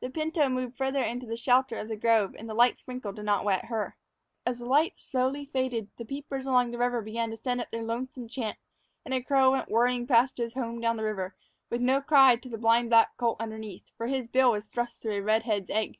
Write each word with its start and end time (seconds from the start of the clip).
The 0.00 0.08
pinto 0.08 0.48
moved 0.48 0.78
farther 0.78 1.02
into 1.02 1.26
the 1.26 1.36
shelter 1.36 1.76
of 1.76 1.88
the 1.88 1.98
grove 1.98 2.34
and 2.38 2.48
the 2.48 2.54
light 2.54 2.78
sprinkle 2.78 3.12
did 3.12 3.26
not 3.26 3.44
wet 3.44 3.66
her. 3.66 3.94
As 4.46 4.58
the 4.58 4.64
light 4.64 4.98
slowly 4.98 5.44
faded 5.44 5.90
the 5.98 6.04
peepers 6.06 6.46
along 6.46 6.70
the 6.70 6.78
river 6.78 7.02
began 7.02 7.28
to 7.28 7.36
send 7.36 7.60
up 7.60 7.70
their 7.70 7.82
lonesome 7.82 8.26
chant, 8.26 8.56
and 9.04 9.12
a 9.12 9.20
crow 9.20 9.50
went 9.50 9.70
whirring 9.70 10.06
past 10.06 10.38
to 10.38 10.44
his 10.44 10.54
home 10.54 10.80
down 10.80 10.96
the 10.96 11.04
river, 11.04 11.36
with 11.68 11.82
no 11.82 12.00
cry 12.00 12.36
to 12.36 12.48
the 12.48 12.56
blind 12.56 12.88
black 12.88 13.18
colt 13.18 13.36
underneath, 13.38 13.90
for 13.98 14.06
his 14.06 14.26
bill 14.26 14.52
was 14.52 14.66
thrust 14.70 15.02
through 15.02 15.18
a 15.18 15.22
redhead's 15.22 15.68
egg. 15.68 15.98